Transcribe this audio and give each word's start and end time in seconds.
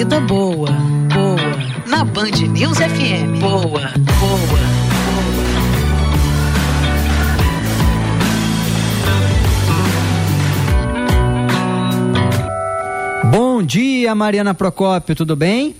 vida 0.00 0.18
boa, 0.20 0.70
boa. 1.12 1.86
Na 1.86 2.02
Band 2.02 2.30
News 2.54 2.78
FM. 2.78 3.38
Boa, 3.38 3.60
boa. 3.60 4.60
Bom 13.30 13.62
dia, 13.62 14.14
Mariana 14.14 14.54
Procópio, 14.54 15.14
tudo 15.14 15.36
bem? 15.36 15.76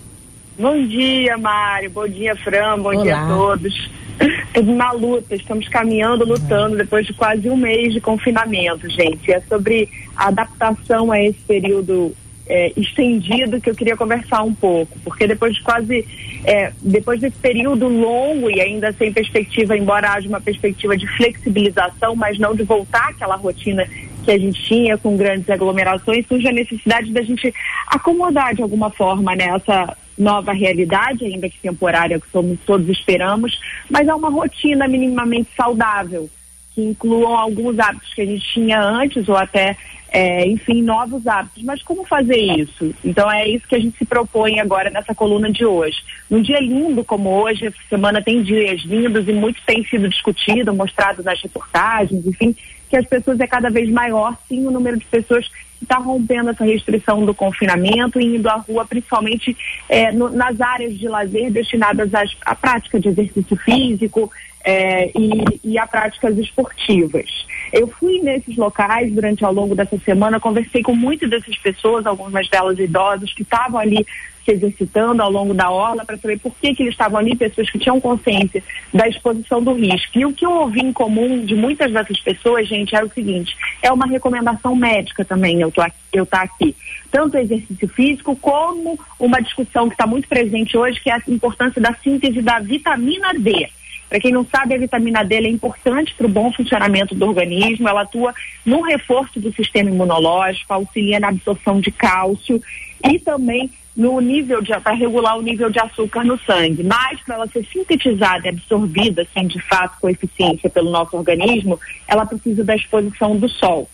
Bom 0.58 0.86
dia, 0.86 1.38
Mário. 1.38 1.88
Bom 1.88 2.06
dia, 2.06 2.36
Fran. 2.36 2.78
Bom 2.78 2.90
Olá. 2.90 3.02
dia 3.02 3.16
a 3.16 3.26
todos. 3.26 3.90
Estamos 4.20 4.76
na 4.76 4.92
luta, 4.92 5.34
estamos 5.34 5.66
caminhando, 5.68 6.26
lutando 6.26 6.76
depois 6.76 7.06
de 7.06 7.14
quase 7.14 7.48
um 7.48 7.56
mês 7.56 7.94
de 7.94 8.02
confinamento, 8.02 8.86
gente. 8.90 9.32
É 9.32 9.40
sobre 9.40 9.88
a 10.14 10.28
adaptação 10.28 11.10
a 11.10 11.18
esse 11.18 11.38
período 11.48 12.14
é, 12.46 12.72
estendido 12.76 13.60
que 13.60 13.70
eu 13.70 13.74
queria 13.74 13.96
conversar 13.96 14.42
um 14.42 14.54
pouco, 14.54 14.98
porque 15.04 15.26
depois 15.26 15.54
de 15.54 15.62
quase, 15.62 16.06
é, 16.44 16.72
depois 16.82 17.20
desse 17.20 17.36
período 17.38 17.88
longo 17.88 18.50
e 18.50 18.60
ainda 18.60 18.92
sem 18.92 19.12
perspectiva, 19.12 19.76
embora 19.76 20.12
haja 20.12 20.28
uma 20.28 20.40
perspectiva 20.40 20.96
de 20.96 21.06
flexibilização, 21.16 22.16
mas 22.16 22.38
não 22.38 22.54
de 22.54 22.62
voltar 22.62 23.10
àquela 23.10 23.36
rotina 23.36 23.86
que 24.24 24.30
a 24.30 24.38
gente 24.38 24.62
tinha 24.64 24.98
com 24.98 25.16
grandes 25.16 25.48
aglomerações, 25.48 26.26
surge 26.26 26.48
a 26.48 26.52
necessidade 26.52 27.12
da 27.12 27.22
gente 27.22 27.52
acomodar 27.86 28.54
de 28.54 28.62
alguma 28.62 28.90
forma 28.90 29.34
nessa 29.34 29.86
né, 29.86 29.94
nova 30.20 30.52
realidade, 30.52 31.24
ainda 31.24 31.48
que 31.48 31.58
temporária, 31.58 32.20
que 32.20 32.30
somos, 32.30 32.58
todos 32.66 32.88
esperamos, 32.88 33.58
mas 33.88 34.06
é 34.06 34.14
uma 34.14 34.28
rotina 34.28 34.86
minimamente 34.86 35.48
saudável, 35.56 36.28
que 36.74 36.82
incluam 36.82 37.36
alguns 37.36 37.78
hábitos 37.78 38.12
que 38.12 38.20
a 38.20 38.26
gente 38.26 38.46
tinha 38.52 38.80
antes 38.80 39.28
ou 39.28 39.36
até, 39.36 39.76
é, 40.10 40.46
enfim, 40.46 40.82
novos 40.82 41.26
hábitos. 41.26 41.62
Mas 41.62 41.82
como 41.82 42.04
fazer 42.04 42.36
isso? 42.36 42.94
Então 43.04 43.30
é 43.30 43.48
isso 43.48 43.66
que 43.66 43.76
a 43.76 43.78
gente 43.78 43.96
se 43.96 44.04
propõe 44.04 44.58
agora 44.60 44.90
nessa 44.90 45.14
coluna 45.14 45.50
de 45.50 45.64
hoje. 45.64 45.98
Num 46.28 46.42
dia 46.42 46.60
lindo 46.60 47.04
como 47.04 47.30
hoje, 47.30 47.66
essa 47.66 47.78
semana 47.88 48.20
tem 48.20 48.42
dias 48.42 48.82
lindos 48.82 49.28
e 49.28 49.32
muito 49.32 49.60
tem 49.64 49.84
sido 49.84 50.08
discutido, 50.08 50.74
mostrado 50.74 51.22
nas 51.22 51.40
reportagens, 51.40 52.26
enfim, 52.26 52.54
que 52.88 52.96
as 52.96 53.06
pessoas 53.06 53.38
é 53.38 53.46
cada 53.46 53.70
vez 53.70 53.88
maior, 53.88 54.36
sim, 54.48 54.66
o 54.66 54.70
número 54.70 54.98
de 54.98 55.04
pessoas 55.04 55.48
está 55.82 55.96
rompendo 55.96 56.50
essa 56.50 56.64
restrição 56.64 57.24
do 57.24 57.34
confinamento 57.34 58.20
e 58.20 58.36
indo 58.36 58.48
à 58.48 58.56
rua, 58.56 58.84
principalmente 58.84 59.56
é, 59.88 60.12
no, 60.12 60.28
nas 60.30 60.60
áreas 60.60 60.98
de 60.98 61.08
lazer 61.08 61.50
destinadas 61.50 62.14
às, 62.14 62.30
à 62.44 62.54
prática 62.54 63.00
de 63.00 63.08
exercício 63.08 63.56
físico 63.56 64.30
é, 64.64 65.10
e, 65.18 65.60
e 65.64 65.78
a 65.78 65.86
práticas 65.86 66.36
esportivas. 66.38 67.46
Eu 67.72 67.86
fui 67.86 68.20
nesses 68.20 68.56
locais 68.56 69.12
durante 69.12 69.44
ao 69.44 69.52
longo 69.52 69.74
dessa 69.74 69.98
semana, 69.98 70.40
conversei 70.40 70.82
com 70.82 70.94
muitas 70.94 71.30
dessas 71.30 71.56
pessoas, 71.58 72.06
algumas 72.06 72.48
delas 72.48 72.78
idosas, 72.78 73.32
que 73.32 73.42
estavam 73.42 73.80
ali 73.80 74.06
se 74.44 74.52
exercitando 74.52 75.22
ao 75.22 75.30
longo 75.30 75.54
da 75.54 75.70
orla 75.70 76.04
para 76.04 76.16
saber 76.16 76.38
por 76.38 76.54
que, 76.56 76.74
que 76.74 76.82
eles 76.82 76.94
estavam 76.94 77.18
ali, 77.18 77.36
pessoas 77.36 77.70
que 77.70 77.78
tinham 77.78 78.00
consciência 78.00 78.62
da 78.92 79.08
exposição 79.08 79.62
do 79.62 79.72
risco. 79.72 80.18
E 80.18 80.24
o 80.24 80.32
que 80.32 80.44
eu 80.44 80.52
ouvi 80.52 80.80
em 80.80 80.92
comum 80.92 81.44
de 81.44 81.54
muitas 81.54 81.92
dessas 81.92 82.18
pessoas, 82.20 82.68
gente, 82.68 82.94
era 82.94 83.06
o 83.06 83.12
seguinte: 83.12 83.56
é 83.82 83.92
uma 83.92 84.06
recomendação 84.06 84.74
médica 84.74 85.24
também, 85.24 85.60
eu 85.60 85.72
aqui, 85.78 85.96
eu 86.12 86.26
tá 86.26 86.42
aqui. 86.42 86.74
Tanto 87.10 87.36
exercício 87.36 87.88
físico 87.88 88.36
como 88.36 88.98
uma 89.18 89.40
discussão 89.40 89.88
que 89.88 89.94
está 89.94 90.06
muito 90.06 90.28
presente 90.28 90.76
hoje, 90.76 91.00
que 91.00 91.10
é 91.10 91.14
a 91.14 91.22
importância 91.28 91.80
da 91.80 91.94
síntese 91.94 92.40
da 92.40 92.58
vitamina 92.60 93.32
D. 93.34 93.68
Para 94.10 94.18
quem 94.18 94.32
não 94.32 94.44
sabe, 94.44 94.74
a 94.74 94.78
vitamina 94.78 95.24
D 95.24 95.36
é 95.36 95.48
importante 95.48 96.12
para 96.16 96.26
o 96.26 96.28
bom 96.28 96.52
funcionamento 96.52 97.14
do 97.14 97.26
organismo. 97.26 97.88
Ela 97.88 98.02
atua 98.02 98.34
no 98.66 98.80
reforço 98.80 99.38
do 99.38 99.52
sistema 99.52 99.88
imunológico, 99.88 100.74
auxilia 100.74 101.20
na 101.20 101.28
absorção 101.28 101.80
de 101.80 101.92
cálcio 101.92 102.60
e 103.08 103.20
também 103.20 103.70
no 103.96 104.20
nível 104.20 104.62
de 104.62 104.78
para 104.80 104.94
regular 104.94 105.36
o 105.36 105.42
nível 105.42 105.70
de 105.70 105.78
açúcar 105.78 106.24
no 106.24 106.38
sangue. 106.38 106.82
Mas 106.82 107.20
para 107.20 107.34
ela 107.36 107.46
ser 107.48 107.64
sintetizada 107.66 108.46
e 108.46 108.50
absorvida, 108.50 109.22
assim, 109.22 109.46
de 109.46 109.60
fato, 109.60 109.98
com 110.00 110.08
eficiência 110.08 110.70
pelo 110.70 110.90
nosso 110.90 111.16
organismo, 111.16 111.78
ela 112.06 112.24
precisa 112.24 112.64
da 112.64 112.74
exposição 112.74 113.36
do 113.36 113.48
sol. 113.48 113.88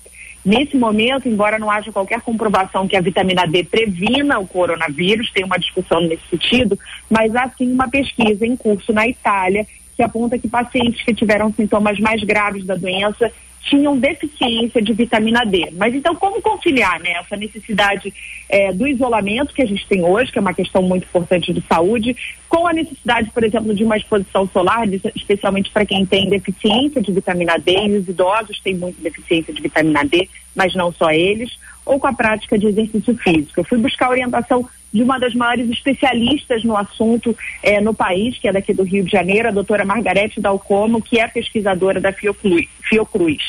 Nesse 0.45 0.77
momento, 0.77 1.29
embora 1.29 1.59
não 1.59 1.69
haja 1.69 1.91
qualquer 1.91 2.21
comprovação 2.21 2.87
que 2.87 2.97
a 2.97 3.01
vitamina 3.01 3.47
D 3.47 3.65
previna 3.65 4.39
o 4.39 4.47
coronavírus, 4.47 5.33
tem 5.33 5.45
uma 5.45 5.59
discussão 5.59 6.01
nesse 6.03 6.23
sentido, 6.31 6.79
mas 7.11 7.35
há 7.35 7.51
sim 7.59 7.73
uma 7.73 7.89
pesquisa 7.89 8.47
em 8.47 8.55
curso 8.55 8.93
na 8.93 9.09
Itália 9.09 9.67
que 9.97 10.03
aponta 10.03 10.39
que 10.39 10.47
pacientes 10.47 11.03
que 11.03 11.15
tiveram 11.15 11.53
sintomas 11.53 11.99
mais 11.99 12.23
graves 12.23 12.65
da 12.65 12.77
doença 12.77 13.33
tinham 13.69 13.99
deficiência 13.99 14.81
de 14.81 14.93
vitamina 14.93 15.45
D. 15.45 15.73
Mas 15.73 15.95
então, 15.95 16.15
como 16.15 16.41
conciliar 16.41 17.01
né, 17.01 17.13
essa 17.13 17.37
necessidade 17.37 18.13
é, 18.49 18.73
do 18.73 18.87
isolamento 18.87 19.53
que 19.53 19.63
a 19.63 19.67
gente 19.67 19.87
tem 19.87 20.05
hoje, 20.05 20.33
que 20.33 20.39
é 20.39 20.41
uma 20.41 20.55
questão 20.55 20.83
muito 20.83 21.05
importante 21.05 21.53
de 21.53 21.63
saúde, 21.63 22.17
com 22.49 22.67
a 22.67 22.73
necessidade, 22.73 23.31
por 23.31 23.45
exemplo, 23.45 23.75
de 23.75 23.85
uma 23.85 23.97
exposição 23.97 24.49
solar, 24.49 24.87
especialmente 25.15 25.71
para 25.71 25.85
quem 25.85 26.07
tem 26.07 26.29
deficiência 26.29 27.03
de 27.03 27.13
vitamina 27.13 27.59
D, 27.59 27.73
e 27.73 27.99
os 27.99 28.09
idosos 28.09 28.61
têm 28.61 28.75
muita 28.75 29.03
deficiência 29.03 29.53
de 29.53 29.61
vitamina 29.61 30.05
D, 30.05 30.29
mas 30.55 30.75
não 30.75 30.93
só 30.93 31.11
eles, 31.11 31.59
ou 31.85 31.99
com 32.01 32.07
a 32.07 32.13
prática 32.13 32.59
de 32.59 32.67
exercício 32.67 33.17
físico. 33.17 33.61
Eu 33.61 33.65
fui 33.65 33.79
buscar 33.79 34.11
orientação 34.11 34.69
de 34.97 35.03
uma 35.03 35.19
das 35.19 35.35
maiores 35.35 35.69
especialistas 35.69 36.65
no 36.65 36.77
assunto 36.77 37.37
é, 37.63 37.81
no 37.81 37.93
país, 37.93 38.39
que 38.39 38.49
é 38.49 38.53
daqui 38.53 38.73
do 38.73 38.83
Rio 38.83 39.05
de 39.05 39.13
Janeiro, 39.13 39.49
a 39.49 39.53
doutora 39.53 39.85
Margarete 39.85 40.41
Dalcomo, 40.41 41.03
que 41.03 41.21
é 41.21 41.29
pesquisadora 41.29 42.01
da 42.01 42.13
Fiocruz, 42.13 42.67
Fiocruz. 42.83 43.43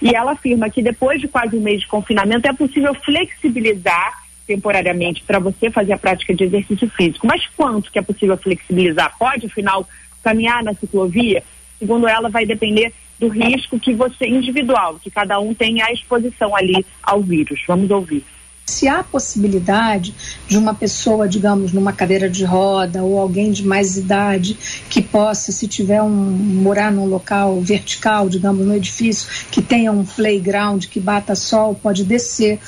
E 0.00 0.16
ela 0.16 0.32
afirma 0.32 0.70
que 0.70 0.82
depois 0.82 1.20
de 1.20 1.28
quase 1.28 1.56
um 1.56 1.60
mês 1.60 1.82
de 1.82 1.86
confinamento 1.86 2.48
é 2.48 2.52
possível 2.54 2.94
flexibilizar 2.94 4.24
temporariamente 4.46 5.22
para 5.24 5.38
você 5.38 5.70
fazer 5.70 5.92
a 5.92 5.98
prática 5.98 6.34
de 6.34 6.44
exercício 6.44 6.88
físico. 6.90 7.26
Mas 7.26 7.46
quanto 7.54 7.90
que 7.92 7.98
é 7.98 8.02
possível 8.02 8.36
flexibilizar? 8.36 9.14
Pode, 9.18 9.46
afinal, 9.46 9.86
caminhar 10.22 10.62
na 10.62 10.74
ciclovia? 10.74 11.42
Segundo 11.78 12.08
ela, 12.08 12.30
vai 12.30 12.46
depender 12.46 12.92
do 13.18 13.28
risco 13.28 13.78
que 13.78 13.92
você, 13.92 14.26
individual, 14.26 14.98
que 14.98 15.10
cada 15.10 15.38
um 15.38 15.54
tem 15.54 15.82
a 15.82 15.92
exposição 15.92 16.56
ali 16.56 16.84
ao 17.02 17.20
vírus. 17.20 17.62
Vamos 17.66 17.90
ouvir. 17.90 18.24
Se 18.66 18.88
há 18.88 19.04
possibilidade 19.04 20.14
de 20.48 20.56
uma 20.56 20.74
pessoa, 20.74 21.28
digamos, 21.28 21.70
numa 21.72 21.92
cadeira 21.92 22.30
de 22.30 22.44
roda 22.44 23.02
ou 23.02 23.20
alguém 23.20 23.52
de 23.52 23.62
mais 23.62 23.98
idade 23.98 24.56
que 24.88 25.02
possa, 25.02 25.52
se 25.52 25.68
tiver 25.68 26.00
um 26.00 26.08
morar 26.08 26.90
num 26.90 27.04
local 27.04 27.60
vertical, 27.60 28.26
digamos, 28.26 28.66
no 28.66 28.74
edifício 28.74 29.28
que 29.50 29.60
tenha 29.60 29.92
um 29.92 30.02
playground 30.02 30.86
que 30.86 30.98
bata 30.98 31.34
sol, 31.34 31.74
pode 31.74 32.04
descer. 32.04 32.58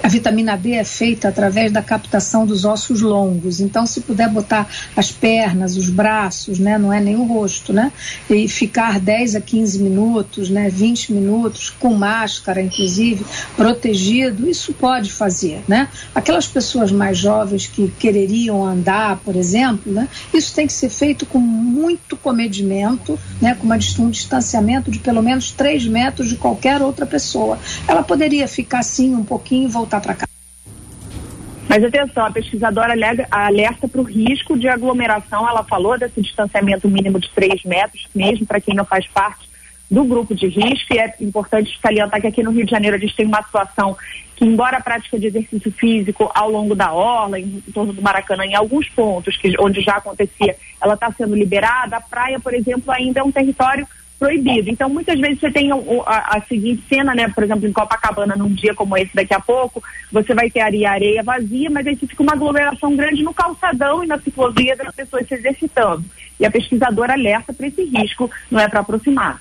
A 0.00 0.06
vitamina 0.08 0.56
D 0.56 0.72
é 0.72 0.84
feita 0.84 1.28
através 1.28 1.72
da 1.72 1.82
captação 1.82 2.46
dos 2.46 2.64
ossos 2.64 3.00
longos. 3.00 3.60
Então, 3.60 3.86
se 3.86 4.02
puder 4.02 4.28
botar 4.28 4.68
as 4.96 5.10
pernas, 5.10 5.76
os 5.76 5.90
braços, 5.90 6.60
né, 6.60 6.78
não 6.78 6.92
é 6.92 7.00
nem 7.00 7.16
o 7.16 7.24
rosto, 7.24 7.72
né, 7.72 7.92
e 8.28 8.46
ficar 8.46 9.00
10 9.00 9.34
a 9.34 9.40
15 9.40 9.80
minutos, 9.80 10.48
né, 10.48 10.68
20 10.68 11.12
minutos 11.12 11.70
com 11.70 11.92
máscara, 11.92 12.62
inclusive, 12.62 13.26
protegido, 13.56 14.48
isso 14.48 14.72
pode 14.72 15.10
fazer 15.10 15.39
fazer, 15.40 15.62
né? 15.66 15.88
Aquelas 16.14 16.46
pessoas 16.46 16.92
mais 16.92 17.16
jovens 17.16 17.66
que 17.66 17.88
quereriam 17.88 18.64
andar, 18.64 19.16
por 19.18 19.34
exemplo, 19.34 19.92
né? 19.92 20.08
Isso 20.32 20.54
tem 20.54 20.66
que 20.66 20.72
ser 20.72 20.90
feito 20.90 21.24
com 21.24 21.38
muito 21.38 22.16
comedimento, 22.16 23.18
né? 23.40 23.54
Com 23.54 23.64
uma, 23.64 23.76
um 23.76 24.10
distanciamento 24.10 24.90
de 24.90 24.98
pelo 24.98 25.22
menos 25.22 25.50
3 25.50 25.86
metros 25.86 26.28
de 26.28 26.36
qualquer 26.36 26.82
outra 26.82 27.06
pessoa. 27.06 27.58
Ela 27.88 28.02
poderia 28.02 28.46
ficar 28.46 28.80
assim 28.80 29.14
um 29.14 29.24
pouquinho 29.24 29.68
e 29.68 29.70
voltar 29.70 30.00
para 30.00 30.14
casa. 30.14 30.30
Mas 31.68 31.84
atenção, 31.84 32.26
a 32.26 32.32
pesquisadora 32.32 32.94
alerta 33.30 33.86
para 33.86 34.00
o 34.00 34.04
risco 34.04 34.58
de 34.58 34.68
aglomeração. 34.68 35.48
Ela 35.48 35.62
falou 35.62 35.96
desse 35.96 36.20
distanciamento 36.20 36.88
mínimo 36.88 37.20
de 37.20 37.30
3 37.30 37.64
metros, 37.64 38.08
mesmo 38.12 38.44
para 38.44 38.60
quem 38.60 38.74
não 38.74 38.84
faz 38.84 39.06
parte 39.06 39.49
do 39.90 40.04
grupo 40.04 40.34
de 40.34 40.46
risco. 40.46 40.94
E 40.94 40.98
é 40.98 41.14
importante 41.20 41.78
salientar 41.82 42.20
que 42.20 42.26
aqui 42.26 42.42
no 42.42 42.52
Rio 42.52 42.64
de 42.64 42.70
Janeiro 42.70 42.96
a 42.96 43.00
gente 43.00 43.16
tem 43.16 43.26
uma 43.26 43.42
situação 43.42 43.96
que, 44.36 44.44
embora 44.44 44.78
a 44.78 44.82
prática 44.82 45.18
de 45.18 45.26
exercício 45.26 45.70
físico 45.72 46.30
ao 46.34 46.50
longo 46.50 46.74
da 46.74 46.92
orla, 46.92 47.38
em, 47.38 47.62
em 47.66 47.72
torno 47.72 47.92
do 47.92 48.00
Maracanã, 48.00 48.44
em 48.44 48.54
alguns 48.54 48.88
pontos 48.88 49.36
que, 49.36 49.54
onde 49.58 49.80
já 49.80 49.96
acontecia, 49.96 50.56
ela 50.80 50.94
está 50.94 51.10
sendo 51.12 51.34
liberada, 51.34 51.96
a 51.96 52.00
praia, 52.00 52.38
por 52.38 52.54
exemplo, 52.54 52.90
ainda 52.92 53.20
é 53.20 53.22
um 53.22 53.32
território 53.32 53.86
proibido. 54.20 54.68
Então, 54.68 54.88
muitas 54.90 55.18
vezes 55.18 55.40
você 55.40 55.50
tem 55.50 55.70
a, 55.72 56.36
a, 56.36 56.42
seguinte 56.42 56.84
cena, 56.86 57.14
né? 57.14 57.28
Por 57.30 57.42
exemplo, 57.42 57.66
em 57.66 57.72
Copacabana, 57.72 58.36
num 58.36 58.52
dia 58.52 58.74
como 58.74 58.96
esse 58.96 59.14
daqui 59.14 59.32
a 59.32 59.40
pouco, 59.40 59.82
você 60.12 60.34
vai 60.34 60.50
ter 60.50 60.60
areia, 60.60 60.90
areia 60.90 61.22
vazia, 61.22 61.70
mas 61.70 61.86
aí 61.86 61.96
fica 61.96 62.22
uma 62.22 62.34
aglomeração 62.34 62.94
grande 62.94 63.22
no 63.22 63.32
calçadão 63.32 64.04
e 64.04 64.06
na 64.06 64.18
ciclovia 64.18 64.76
das 64.76 64.94
pessoas 64.94 65.26
se 65.26 65.34
exercitando. 65.34 66.04
E 66.38 66.44
a 66.44 66.50
pesquisadora 66.50 67.14
alerta 67.14 67.52
para 67.54 67.66
esse 67.66 67.82
risco, 67.82 68.30
não 68.50 68.60
é 68.60 68.68
para 68.68 68.80
aproximar. 68.80 69.40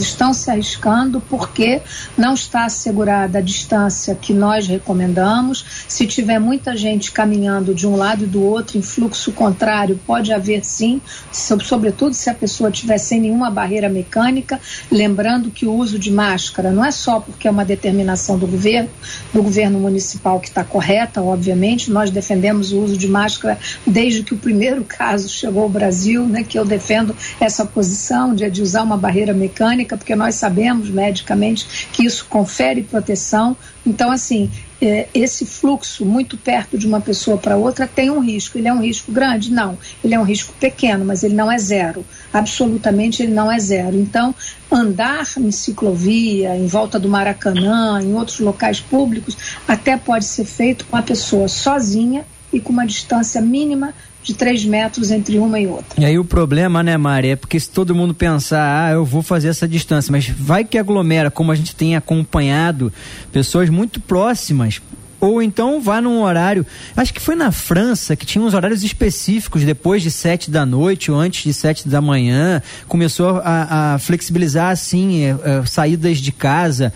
Estão 0.00 0.32
se 0.32 0.50
arriscando 0.50 1.20
porque 1.20 1.80
não 2.16 2.34
está 2.34 2.64
assegurada 2.64 3.38
a 3.38 3.42
distância 3.42 4.14
que 4.14 4.32
nós 4.32 4.66
recomendamos. 4.66 5.84
Se 5.88 6.06
tiver 6.06 6.38
muita 6.38 6.76
gente 6.76 7.12
caminhando 7.12 7.74
de 7.74 7.86
um 7.86 7.96
lado 7.96 8.24
e 8.24 8.26
do 8.26 8.42
outro 8.42 8.78
em 8.78 8.82
fluxo 8.82 9.32
contrário, 9.32 9.98
pode 10.06 10.32
haver 10.32 10.64
sim, 10.64 11.00
sobretudo 11.32 12.14
se 12.14 12.30
a 12.30 12.34
pessoa 12.34 12.70
estiver 12.70 12.98
sem 12.98 13.20
nenhuma 13.20 13.50
barreira 13.50 13.88
mecânica. 13.88 14.60
Lembrando 14.90 15.50
que 15.50 15.66
o 15.66 15.72
uso 15.72 15.98
de 15.98 16.10
máscara 16.10 16.70
não 16.70 16.84
é 16.84 16.90
só 16.90 17.20
porque 17.20 17.48
é 17.48 17.50
uma 17.50 17.64
determinação 17.64 18.38
do 18.38 18.46
governo, 18.46 18.90
do 19.32 19.42
governo 19.42 19.78
municipal 19.78 20.40
que 20.40 20.48
está 20.48 20.64
correta, 20.64 21.22
obviamente. 21.22 21.90
Nós 21.90 22.10
defendemos 22.10 22.72
o 22.72 22.80
uso 22.80 22.96
de 22.96 23.08
máscara 23.08 23.58
desde 23.86 24.22
que 24.22 24.34
o 24.34 24.38
primeiro 24.38 24.84
caso 24.88 25.28
chegou 25.28 25.64
ao 25.64 25.68
Brasil, 25.68 26.26
né, 26.26 26.42
que 26.42 26.58
eu 26.58 26.64
defendo 26.64 27.14
essa 27.40 27.64
posição 27.64 28.34
de, 28.34 28.48
de 28.50 28.62
usar 28.62 28.82
uma 28.82 28.96
barreira 28.96 29.32
mecânica, 29.32 29.81
porque 29.84 30.14
nós 30.14 30.34
sabemos 30.36 30.90
medicamente 30.90 31.88
que 31.92 32.04
isso 32.04 32.26
confere 32.28 32.82
proteção. 32.82 33.56
Então, 33.84 34.10
assim, 34.10 34.50
é, 34.80 35.08
esse 35.14 35.46
fluxo 35.46 36.04
muito 36.04 36.36
perto 36.36 36.76
de 36.76 36.86
uma 36.86 37.00
pessoa 37.00 37.38
para 37.38 37.56
outra 37.56 37.86
tem 37.86 38.10
um 38.10 38.18
risco. 38.18 38.58
Ele 38.58 38.68
é 38.68 38.72
um 38.72 38.80
risco 38.80 39.12
grande? 39.12 39.52
Não. 39.52 39.78
Ele 40.02 40.14
é 40.14 40.18
um 40.18 40.24
risco 40.24 40.52
pequeno, 40.58 41.04
mas 41.04 41.22
ele 41.22 41.34
não 41.34 41.50
é 41.50 41.56
zero. 41.58 42.04
Absolutamente 42.32 43.22
ele 43.22 43.32
não 43.32 43.50
é 43.50 43.58
zero. 43.58 43.96
Então, 43.96 44.34
andar 44.70 45.24
em 45.38 45.50
ciclovia, 45.52 46.56
em 46.56 46.66
volta 46.66 46.98
do 46.98 47.08
Maracanã, 47.08 48.00
em 48.02 48.14
outros 48.14 48.40
locais 48.40 48.80
públicos, 48.80 49.36
até 49.68 49.96
pode 49.96 50.24
ser 50.24 50.44
feito 50.44 50.84
com 50.86 50.96
a 50.96 51.02
pessoa 51.02 51.46
sozinha 51.46 52.24
e 52.52 52.60
com 52.60 52.72
uma 52.72 52.86
distância 52.86 53.40
mínima 53.40 53.94
de 54.22 54.34
3 54.34 54.64
metros 54.64 55.10
entre 55.10 55.38
uma 55.38 55.58
e 55.58 55.66
outra. 55.66 56.00
E 56.00 56.04
aí 56.04 56.18
o 56.18 56.24
problema, 56.24 56.82
né, 56.82 56.96
Mari, 56.96 57.30
é 57.30 57.36
porque 57.36 57.58
se 57.58 57.70
todo 57.70 57.94
mundo 57.94 58.14
pensar, 58.14 58.86
ah, 58.86 58.92
eu 58.92 59.04
vou 59.04 59.22
fazer 59.22 59.48
essa 59.48 59.66
distância, 59.66 60.12
mas 60.12 60.28
vai 60.28 60.64
que 60.64 60.78
aglomera, 60.78 61.30
como 61.30 61.50
a 61.50 61.54
gente 61.54 61.74
tem 61.74 61.96
acompanhado 61.96 62.92
pessoas 63.32 63.68
muito 63.68 64.00
próximas, 64.00 64.80
ou 65.22 65.40
então 65.40 65.80
vá 65.80 66.00
num 66.00 66.20
horário. 66.20 66.66
Acho 66.96 67.14
que 67.14 67.20
foi 67.20 67.36
na 67.36 67.52
França 67.52 68.16
que 68.16 68.26
tinha 68.26 68.42
uns 68.44 68.54
horários 68.54 68.82
específicos 68.82 69.62
depois 69.62 70.02
de 70.02 70.10
sete 70.10 70.50
da 70.50 70.66
noite 70.66 71.12
ou 71.12 71.18
antes 71.18 71.44
de 71.44 71.54
sete 71.54 71.88
da 71.88 72.00
manhã. 72.00 72.60
Começou 72.88 73.40
a, 73.44 73.94
a 73.94 73.98
flexibilizar 74.00 74.70
assim 74.70 75.22
é, 75.22 75.28
é, 75.30 75.64
saídas 75.64 76.18
de 76.18 76.32
casa. 76.32 76.92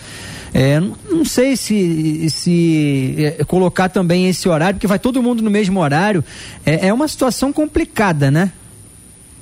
É, 0.52 0.81
não 0.81 1.25
sei 1.25 1.56
se, 1.56 2.28
se 2.28 3.14
é, 3.38 3.44
colocar 3.44 3.88
também 3.90 4.29
esse 4.29 4.49
horário, 4.49 4.75
porque 4.75 4.88
vai 4.88 4.99
todo 4.99 5.22
mundo 5.22 5.40
no 5.40 5.50
mesmo 5.50 5.79
horário. 5.79 6.25
É, 6.64 6.88
é 6.88 6.93
uma 6.93 7.06
situação 7.06 7.52
complicada, 7.52 8.29
né? 8.29 8.50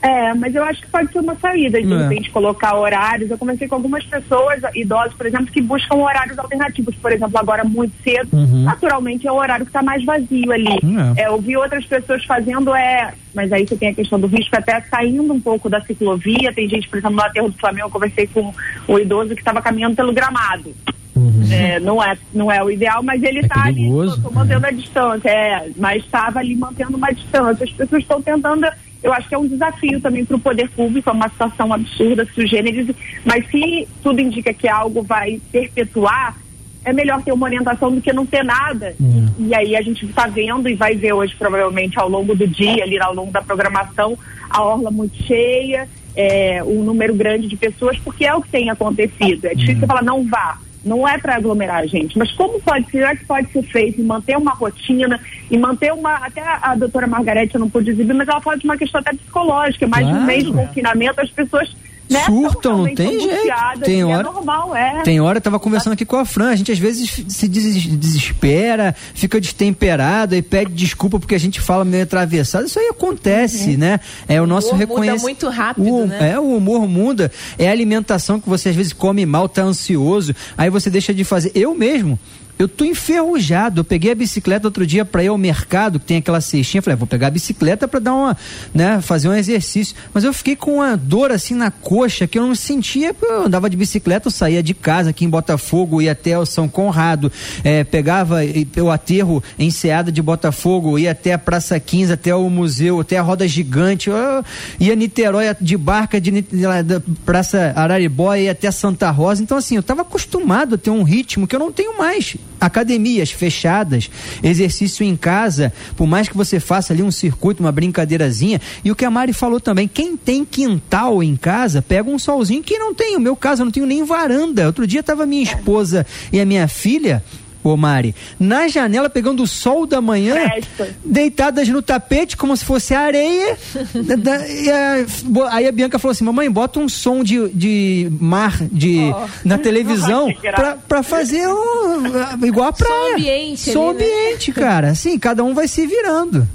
É, 0.04 0.34
mas 0.34 0.54
eu 0.54 0.62
acho 0.62 0.82
que 0.82 0.88
pode 0.88 1.10
ser 1.10 1.18
uma 1.20 1.34
saída 1.36 1.80
de, 1.80 1.88
de 1.88 1.94
é. 1.94 2.02
repente 2.02 2.30
colocar 2.30 2.76
horários. 2.76 3.30
Eu 3.30 3.38
comecei 3.38 3.66
com 3.66 3.76
algumas 3.76 4.04
pessoas, 4.04 4.60
idosos, 4.74 5.14
por 5.14 5.24
exemplo, 5.24 5.46
que 5.46 5.62
buscam 5.62 5.96
horários 5.96 6.38
alternativos. 6.38 6.94
Por 6.96 7.10
exemplo, 7.10 7.38
agora 7.38 7.64
muito 7.64 7.94
cedo, 8.02 8.28
uhum. 8.36 8.64
naturalmente 8.64 9.26
é 9.26 9.32
o 9.32 9.36
horário 9.36 9.64
que 9.64 9.70
está 9.70 9.82
mais 9.82 10.04
vazio 10.04 10.52
ali. 10.52 10.78
É. 11.16 11.22
É, 11.22 11.28
eu 11.28 11.40
vi 11.40 11.56
outras 11.56 11.86
pessoas 11.86 12.22
fazendo, 12.26 12.74
é, 12.74 13.14
mas 13.34 13.50
aí 13.50 13.66
você 13.66 13.76
tem 13.76 13.88
a 13.88 13.94
questão 13.94 14.20
do 14.20 14.26
risco 14.26 14.54
até 14.54 14.78
saindo 14.82 15.32
um 15.32 15.40
pouco 15.40 15.70
da 15.70 15.80
ciclovia. 15.80 16.52
Tem 16.52 16.68
gente, 16.68 16.86
por 16.86 16.98
exemplo, 16.98 17.16
no 17.16 17.22
aterro 17.22 17.48
do 17.48 17.56
Flamengo, 17.56 17.86
eu 17.86 17.92
conversei 17.92 18.26
com 18.26 18.52
o 18.86 18.98
idoso 18.98 19.34
que 19.34 19.40
estava 19.40 19.62
caminhando 19.62 19.96
pelo 19.96 20.12
gramado. 20.12 20.74
Uhum. 21.16 21.44
É, 21.50 21.80
não, 21.80 22.02
é, 22.02 22.18
não 22.34 22.52
é 22.52 22.62
o 22.62 22.70
ideal, 22.70 23.02
mas 23.02 23.22
ele 23.22 23.40
está 23.40 23.66
é 23.66 23.68
ali 23.68 23.88
tô, 23.88 24.16
tô 24.20 24.30
mantendo 24.32 24.66
a 24.66 24.70
distância, 24.70 25.30
é, 25.30 25.70
mas 25.76 26.04
estava 26.04 26.40
ali 26.40 26.56
mantendo 26.56 26.96
uma 26.96 27.10
distância. 27.10 27.64
As 27.64 27.70
pessoas 27.70 28.02
estão 28.02 28.20
tentando 28.20 28.66
eu 29.04 29.12
acho 29.12 29.28
que 29.28 29.34
é 29.34 29.38
um 29.38 29.46
desafio 29.46 30.00
também 30.00 30.24
para 30.24 30.34
o 30.34 30.40
poder 30.40 30.70
público, 30.70 31.10
é 31.10 31.12
uma 31.12 31.28
situação 31.28 31.70
absurda, 31.70 32.26
sugêneres, 32.34 32.88
mas 33.22 33.46
se 33.50 33.86
tudo 34.02 34.18
indica 34.18 34.52
que 34.54 34.66
algo 34.66 35.02
vai 35.02 35.38
perpetuar, 35.52 36.34
é 36.82 36.92
melhor 36.92 37.22
ter 37.22 37.32
uma 37.32 37.44
orientação 37.44 37.94
do 37.94 38.00
que 38.00 38.12
não 38.14 38.24
ter 38.24 38.42
nada. 38.42 38.94
Uhum. 38.98 39.28
E 39.38 39.54
aí 39.54 39.76
a 39.76 39.82
gente 39.82 40.06
está 40.06 40.26
vendo 40.26 40.70
e 40.70 40.74
vai 40.74 40.96
ver 40.96 41.12
hoje, 41.12 41.34
provavelmente, 41.38 41.98
ao 41.98 42.08
longo 42.08 42.34
do 42.34 42.48
dia, 42.48 42.82
ali 42.82 42.98
ao 42.98 43.14
longo 43.14 43.30
da 43.30 43.42
programação, 43.42 44.18
a 44.48 44.62
orla 44.62 44.90
muito 44.90 45.22
cheia, 45.22 45.86
é, 46.16 46.64
um 46.64 46.82
número 46.82 47.14
grande 47.14 47.46
de 47.46 47.56
pessoas, 47.56 47.98
porque 47.98 48.24
é 48.24 48.34
o 48.34 48.40
que 48.40 48.48
tem 48.48 48.70
acontecido. 48.70 49.44
É 49.44 49.54
difícil 49.54 49.82
uhum. 49.82 49.86
falar, 49.86 50.02
não 50.02 50.26
vá 50.26 50.58
não 50.84 51.08
é 51.08 51.18
para 51.18 51.36
aglomerar 51.36 51.76
a 51.76 51.86
gente, 51.86 52.18
mas 52.18 52.30
como 52.32 52.60
pode 52.60 52.90
ser, 52.90 53.02
é 53.02 53.16
que 53.16 53.24
pode 53.24 53.50
ser 53.50 53.62
feito 53.62 54.00
e 54.00 54.04
manter 54.04 54.36
uma 54.36 54.52
rotina 54.52 55.18
e 55.50 55.56
manter 55.56 55.92
uma, 55.92 56.16
até 56.16 56.42
a 56.42 56.74
doutora 56.74 57.06
Margarete 57.06 57.58
não 57.58 57.70
pôde 57.70 57.90
exibir, 57.90 58.14
mas 58.14 58.28
ela 58.28 58.40
fala 58.40 58.58
de 58.58 58.64
uma 58.64 58.76
questão 58.76 59.00
até 59.00 59.14
psicológica, 59.14 59.86
mais 59.86 60.04
claro. 60.04 60.18
de 60.18 60.24
um 60.24 60.26
mês 60.26 60.44
de 60.44 60.52
confinamento, 60.52 61.20
as 61.20 61.30
pessoas 61.30 61.74
né, 62.08 62.24
surtam, 62.26 62.78
não 62.78 62.94
tem 62.94 63.20
jeito. 63.20 63.54
Tem 63.82 64.00
é 64.00 64.04
hora, 64.04 64.20
é 64.20 64.32
normal, 64.32 64.76
é. 64.76 65.02
Tem 65.02 65.20
hora, 65.20 65.38
eu 65.38 65.42
tava 65.42 65.58
conversando 65.58 65.94
aqui 65.94 66.04
com 66.04 66.16
a 66.16 66.24
Fran, 66.24 66.50
a 66.50 66.56
gente 66.56 66.70
às 66.70 66.78
vezes 66.78 67.24
se 67.28 67.48
desespera, 67.48 68.94
fica 69.14 69.40
destemperado 69.40 70.34
e 70.34 70.42
pede 70.42 70.72
desculpa 70.72 71.18
porque 71.18 71.34
a 71.34 71.40
gente 71.40 71.60
fala 71.60 71.84
meio 71.84 72.02
atravessado. 72.02 72.66
Isso 72.66 72.78
aí 72.78 72.88
acontece, 72.88 73.70
uhum. 73.70 73.78
né? 73.78 74.00
É 74.28 74.40
o, 74.40 74.44
o 74.44 74.46
nosso 74.46 74.74
reconhecimento. 74.74 75.20
muda 75.20 75.22
muito 75.22 75.48
rápido, 75.48 75.94
o, 75.94 76.06
né? 76.06 76.32
É, 76.32 76.38
o 76.38 76.56
humor 76.56 76.86
muda. 76.86 77.32
É 77.58 77.68
a 77.68 77.72
alimentação 77.72 78.40
que 78.40 78.48
você 78.48 78.68
às 78.68 78.76
vezes 78.76 78.92
come 78.92 79.24
mal, 79.24 79.48
tá 79.48 79.62
ansioso, 79.62 80.34
aí 80.56 80.68
você 80.70 80.90
deixa 80.90 81.14
de 81.14 81.24
fazer. 81.24 81.52
Eu 81.54 81.74
mesmo, 81.74 82.18
eu 82.58 82.68
tô 82.68 82.84
enferrujado. 82.84 83.80
Eu 83.80 83.84
peguei 83.84 84.12
a 84.12 84.14
bicicleta 84.14 84.68
outro 84.68 84.86
dia 84.86 85.04
para 85.04 85.24
ir 85.24 85.28
ao 85.28 85.38
mercado, 85.38 85.98
que 85.98 86.06
tem 86.06 86.18
aquela 86.18 86.40
cestinha. 86.40 86.82
Falei, 86.82 86.94
ah, 86.94 86.98
vou 86.98 87.06
pegar 87.06 87.28
a 87.28 87.30
bicicleta 87.30 87.88
para 87.88 88.00
dar 88.00 88.14
uma, 88.14 88.36
né, 88.72 89.00
fazer 89.00 89.28
um 89.28 89.34
exercício. 89.34 89.94
Mas 90.12 90.24
eu 90.24 90.32
fiquei 90.32 90.54
com 90.54 90.76
uma 90.76 90.96
dor 90.96 91.32
assim 91.32 91.54
na 91.54 91.70
coxa 91.70 92.26
que 92.26 92.38
eu 92.38 92.46
não 92.46 92.54
sentia. 92.54 93.14
Eu 93.20 93.46
andava 93.46 93.68
de 93.68 93.76
bicicleta, 93.76 94.28
eu 94.28 94.32
saía 94.32 94.62
de 94.62 94.74
casa 94.74 95.10
aqui 95.10 95.24
em 95.24 95.28
Botafogo, 95.28 96.00
ia 96.00 96.12
até 96.12 96.38
o 96.38 96.46
São 96.46 96.68
Conrado, 96.68 97.30
é, 97.62 97.82
pegava 97.82 98.40
o 98.82 98.90
aterro 98.90 99.42
em 99.58 99.70
Seada 99.70 100.12
de 100.12 100.22
Botafogo, 100.22 100.98
ia 100.98 101.10
até 101.10 101.32
a 101.32 101.38
Praça 101.38 101.78
15, 101.78 102.12
até 102.12 102.34
o 102.34 102.48
museu, 102.48 103.00
até 103.00 103.18
a 103.18 103.22
Roda 103.22 103.46
Gigante. 103.48 104.10
Eu 104.10 104.44
ia 104.78 104.94
Niterói 104.94 105.44
de 105.60 105.76
barca 105.76 106.20
de, 106.20 106.30
de, 106.30 106.62
da 106.82 107.02
Praça 107.24 107.72
Araribóia, 107.74 108.42
ia 108.42 108.52
até 108.52 108.70
Santa 108.70 109.10
Rosa. 109.10 109.42
Então, 109.42 109.58
assim, 109.58 109.74
eu 109.74 109.80
estava 109.80 110.02
acostumado 110.02 110.76
a 110.76 110.78
ter 110.78 110.90
um 110.90 111.02
ritmo 111.02 111.46
que 111.46 111.54
eu 111.54 111.60
não 111.60 111.72
tenho 111.72 111.98
mais 111.98 112.36
academias 112.64 113.30
fechadas, 113.30 114.10
exercício 114.42 115.04
em 115.04 115.16
casa, 115.16 115.72
por 115.96 116.06
mais 116.06 116.28
que 116.28 116.36
você 116.36 116.58
faça 116.58 116.92
ali 116.92 117.02
um 117.02 117.10
circuito, 117.10 117.62
uma 117.62 117.72
brincadeirazinha. 117.72 118.60
E 118.84 118.90
o 118.90 118.96
que 118.96 119.04
a 119.04 119.10
Mari 119.10 119.32
falou 119.32 119.60
também, 119.60 119.88
quem 119.88 120.16
tem 120.16 120.44
quintal 120.44 121.22
em 121.22 121.36
casa, 121.36 121.82
pega 121.82 122.08
um 122.08 122.18
solzinho 122.18 122.62
que 122.62 122.78
não 122.78 122.94
tem. 122.94 123.16
O 123.16 123.20
meu 123.20 123.36
caso, 123.36 123.62
eu 123.62 123.64
não 123.64 123.72
tenho 123.72 123.86
nem 123.86 124.04
varanda. 124.04 124.66
Outro 124.66 124.86
dia 124.86 125.02
tava 125.02 125.26
minha 125.26 125.42
esposa 125.42 126.06
e 126.32 126.40
a 126.40 126.46
minha 126.46 126.68
filha 126.68 127.22
ô 127.64 127.76
Mari, 127.76 128.14
na 128.38 128.68
janela 128.68 129.08
pegando 129.08 129.42
o 129.42 129.46
sol 129.46 129.86
da 129.86 130.00
manhã, 130.00 130.34
Presta. 130.34 130.94
deitadas 131.04 131.68
no 131.68 131.80
tapete 131.80 132.36
como 132.36 132.54
se 132.56 132.64
fosse 132.64 132.94
areia. 132.94 133.56
a, 135.48 135.56
aí 135.56 135.66
a 135.66 135.72
Bianca 135.72 135.98
falou 135.98 136.12
assim: 136.12 136.24
mamãe, 136.24 136.50
bota 136.50 136.78
um 136.78 136.88
som 136.88 137.24
de, 137.24 137.48
de 137.48 138.08
mar 138.20 138.56
de, 138.70 139.10
oh. 139.14 139.28
na 139.44 139.56
televisão 139.56 140.32
pra, 140.54 140.76
pra 140.76 141.02
fazer 141.02 141.48
um, 141.48 142.46
igual 142.46 142.68
a 142.68 142.72
praia. 142.72 142.92
Som 142.92 143.14
ambiente. 143.14 143.72
Som 143.72 143.88
ali, 143.90 143.98
né? 143.98 144.04
ambiente, 144.04 144.50
né? 144.50 144.54
cara. 144.54 144.90
Assim, 144.90 145.18
cada 145.18 145.42
um 145.42 145.54
vai 145.54 145.66
se 145.66 145.86
virando. 145.86 146.46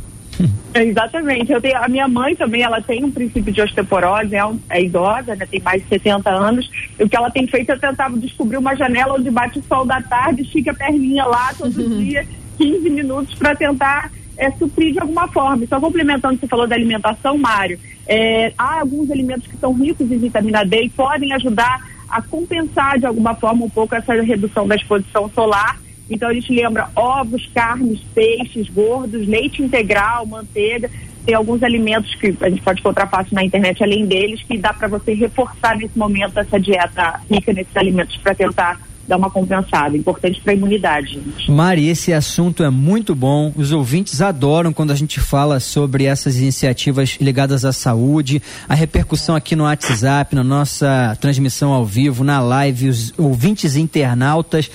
Exatamente. 0.73 1.51
Eu 1.51 1.61
tenho, 1.61 1.77
a 1.77 1.87
minha 1.87 2.07
mãe 2.07 2.35
também, 2.35 2.61
ela 2.61 2.81
tem 2.81 3.03
um 3.03 3.11
princípio 3.11 3.51
de 3.51 3.61
osteoporose, 3.61 4.35
é, 4.35 4.45
um, 4.45 4.59
é 4.69 4.81
idosa, 4.81 5.35
né, 5.35 5.47
tem 5.49 5.61
mais 5.61 5.81
de 5.81 5.89
70 5.89 6.29
anos. 6.29 6.69
E 6.99 7.03
o 7.03 7.09
que 7.09 7.15
ela 7.15 7.31
tem 7.31 7.47
feito 7.47 7.71
é 7.71 7.77
tentar 7.77 8.09
descobrir 8.11 8.57
uma 8.57 8.75
janela 8.75 9.15
onde 9.15 9.31
bate 9.31 9.59
o 9.59 9.63
sol 9.63 9.85
da 9.85 10.01
tarde, 10.01 10.43
estica 10.43 10.71
a 10.71 10.75
perninha 10.75 11.25
lá 11.25 11.53
todo 11.57 11.75
uhum. 11.81 12.03
dia, 12.03 12.27
15 12.57 12.89
minutos, 12.89 13.35
para 13.35 13.55
tentar 13.55 14.11
é, 14.37 14.51
suprir 14.51 14.93
de 14.93 14.99
alguma 14.99 15.27
forma. 15.27 15.65
Só 15.67 15.79
complementando, 15.79 16.39
você 16.39 16.47
falou 16.47 16.67
da 16.67 16.75
alimentação, 16.75 17.37
Mário, 17.37 17.79
é, 18.07 18.53
há 18.57 18.79
alguns 18.79 19.09
alimentos 19.11 19.47
que 19.47 19.57
são 19.57 19.73
ricos 19.73 20.11
em 20.11 20.17
vitamina 20.17 20.63
D 20.63 20.83
e 20.83 20.89
podem 20.89 21.33
ajudar 21.33 21.81
a 22.09 22.21
compensar 22.21 22.97
de 22.97 23.05
alguma 23.05 23.35
forma 23.35 23.65
um 23.65 23.69
pouco 23.69 23.93
essa 23.95 24.13
redução 24.13 24.67
da 24.67 24.75
exposição 24.75 25.29
solar 25.29 25.79
então 26.09 26.29
a 26.29 26.33
gente 26.33 26.51
lembra 26.51 26.89
ovos, 26.95 27.47
carnes, 27.53 27.99
peixes 28.15 28.67
gordos, 28.69 29.27
leite 29.27 29.61
integral, 29.61 30.25
manteiga. 30.25 30.89
Tem 31.25 31.35
alguns 31.35 31.61
alimentos 31.61 32.15
que 32.15 32.35
a 32.41 32.49
gente 32.49 32.61
pode 32.61 32.79
encontrar 32.79 33.07
fácil 33.07 33.35
na 33.35 33.43
internet, 33.43 33.83
além 33.83 34.05
deles, 34.05 34.41
que 34.41 34.57
dá 34.57 34.73
para 34.73 34.87
você 34.87 35.13
reforçar 35.13 35.77
nesse 35.77 35.97
momento 35.97 36.39
essa 36.39 36.59
dieta 36.59 37.21
rica 37.29 37.53
nesses 37.53 37.75
alimentos 37.77 38.17
para 38.17 38.33
tentar 38.33 38.79
dar 39.09 39.17
uma 39.17 39.29
compensada. 39.29 39.97
Importante 39.97 40.39
para 40.39 40.53
a 40.53 40.55
imunidade, 40.55 41.15
gente. 41.15 41.51
Mari, 41.51 41.89
esse 41.89 42.13
assunto 42.13 42.63
é 42.63 42.69
muito 42.69 43.15
bom. 43.15 43.51
Os 43.55 43.71
ouvintes 43.71 44.21
adoram 44.21 44.71
quando 44.71 44.91
a 44.91 44.95
gente 44.95 45.19
fala 45.19 45.59
sobre 45.59 46.05
essas 46.05 46.37
iniciativas 46.37 47.17
ligadas 47.19 47.65
à 47.65 47.73
saúde, 47.73 48.41
a 48.67 48.75
repercussão 48.75 49.35
aqui 49.35 49.55
no 49.55 49.63
WhatsApp, 49.63 50.35
na 50.35 50.43
nossa 50.43 51.17
transmissão 51.19 51.73
ao 51.73 51.83
vivo, 51.83 52.23
na 52.23 52.39
live, 52.39 52.89
os 52.89 53.13
ouvintes 53.17 53.75
internautas. 53.75 54.69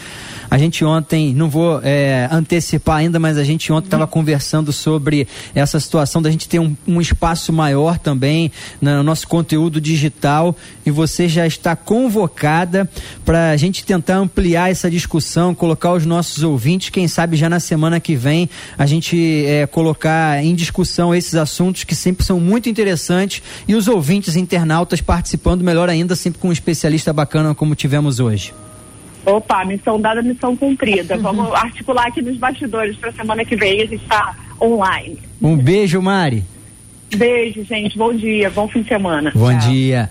A 0.50 0.58
gente 0.58 0.84
ontem, 0.84 1.34
não 1.34 1.48
vou 1.48 1.80
é, 1.82 2.28
antecipar 2.30 2.98
ainda, 2.98 3.18
mas 3.18 3.38
a 3.38 3.44
gente 3.44 3.72
ontem 3.72 3.86
estava 3.86 4.06
conversando 4.06 4.72
sobre 4.72 5.26
essa 5.54 5.78
situação 5.80 6.20
da 6.20 6.30
gente 6.30 6.48
ter 6.48 6.58
um, 6.58 6.76
um 6.86 7.00
espaço 7.00 7.52
maior 7.52 7.98
também 7.98 8.50
no 8.80 9.02
nosso 9.02 9.26
conteúdo 9.26 9.80
digital 9.80 10.56
e 10.84 10.90
você 10.90 11.28
já 11.28 11.46
está 11.46 11.74
convocada 11.76 12.88
para 13.24 13.50
a 13.50 13.56
gente 13.56 13.84
tentar 13.84 14.23
ampliar 14.24 14.70
essa 14.70 14.90
discussão, 14.90 15.54
colocar 15.54 15.92
os 15.92 16.04
nossos 16.04 16.42
ouvintes, 16.42 16.90
quem 16.90 17.06
sabe 17.06 17.36
já 17.36 17.48
na 17.48 17.60
semana 17.60 18.00
que 18.00 18.16
vem 18.16 18.48
a 18.76 18.86
gente 18.86 19.44
é, 19.46 19.66
colocar 19.66 20.42
em 20.42 20.54
discussão 20.54 21.14
esses 21.14 21.34
assuntos 21.34 21.84
que 21.84 21.94
sempre 21.94 22.24
são 22.24 22.40
muito 22.40 22.68
interessantes 22.68 23.42
e 23.68 23.74
os 23.74 23.88
ouvintes 23.88 24.36
internautas 24.36 25.00
participando 25.00 25.62
melhor 25.62 25.88
ainda, 25.88 26.16
sempre 26.16 26.40
com 26.40 26.48
um 26.48 26.52
especialista 26.52 27.12
bacana 27.12 27.54
como 27.54 27.74
tivemos 27.74 28.20
hoje. 28.20 28.52
Opa, 29.26 29.64
missão 29.64 30.00
dada, 30.00 30.20
missão 30.22 30.56
cumprida. 30.56 31.16
Uhum. 31.16 31.22
Vamos 31.22 31.52
articular 31.54 32.06
aqui 32.06 32.20
nos 32.20 32.36
bastidores 32.36 32.96
para 32.96 33.12
semana 33.12 33.44
que 33.44 33.56
vem 33.56 33.80
a 33.80 33.86
gente 33.86 34.02
está 34.02 34.36
online. 34.60 35.18
Um 35.40 35.56
beijo, 35.56 36.00
Mari. 36.02 36.44
Beijo, 37.16 37.64
gente. 37.64 37.96
Bom 37.96 38.12
dia. 38.12 38.50
Bom 38.50 38.68
fim 38.68 38.82
de 38.82 38.88
semana. 38.88 39.32
Bom 39.34 39.50
Tchau. 39.50 39.70
dia. 39.70 40.10